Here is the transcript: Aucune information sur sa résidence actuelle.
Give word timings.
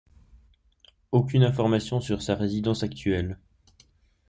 Aucune 1.11 1.43
information 1.43 2.01
sur 2.01 2.23
sa 2.23 2.33
résidence 2.33 2.81
actuelle. 2.81 3.37